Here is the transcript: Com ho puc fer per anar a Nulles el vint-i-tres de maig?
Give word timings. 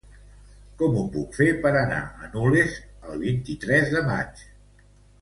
Com 0.79 0.97
ho 1.01 1.03
puc 1.17 1.37
fer 1.41 1.51
per 1.67 1.73
anar 1.83 2.01
a 2.07 2.31
Nulles 2.33 2.81
el 3.13 3.25
vint-i-tres 3.29 3.97
de 3.97 4.07
maig? 4.13 4.47